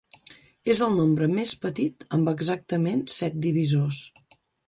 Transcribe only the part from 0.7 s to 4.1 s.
És el nombre més petit amb exactament set divisors.